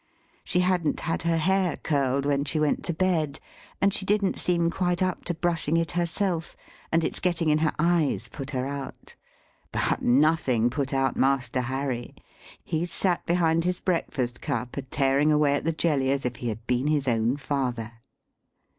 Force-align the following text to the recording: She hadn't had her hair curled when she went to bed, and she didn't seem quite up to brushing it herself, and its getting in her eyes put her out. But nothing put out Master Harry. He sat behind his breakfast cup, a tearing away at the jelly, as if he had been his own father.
She 0.43 0.61
hadn't 0.61 1.01
had 1.01 1.21
her 1.21 1.37
hair 1.37 1.77
curled 1.77 2.25
when 2.25 2.43
she 2.43 2.59
went 2.59 2.83
to 2.85 2.91
bed, 2.91 3.39
and 3.79 3.93
she 3.93 4.03
didn't 4.03 4.39
seem 4.39 4.71
quite 4.71 5.03
up 5.03 5.25
to 5.25 5.35
brushing 5.35 5.77
it 5.77 5.91
herself, 5.91 6.57
and 6.91 7.03
its 7.03 7.19
getting 7.19 7.49
in 7.49 7.59
her 7.59 7.73
eyes 7.77 8.27
put 8.27 8.49
her 8.49 8.65
out. 8.65 9.15
But 9.71 10.01
nothing 10.01 10.71
put 10.71 10.91
out 10.91 11.17
Master 11.17 11.61
Harry. 11.61 12.15
He 12.63 12.83
sat 12.85 13.23
behind 13.27 13.63
his 13.63 13.79
breakfast 13.79 14.41
cup, 14.41 14.75
a 14.75 14.81
tearing 14.81 15.31
away 15.31 15.53
at 15.53 15.65
the 15.65 15.71
jelly, 15.71 16.09
as 16.09 16.25
if 16.25 16.37
he 16.37 16.49
had 16.49 16.65
been 16.65 16.87
his 16.87 17.07
own 17.07 17.37
father. 17.37 17.91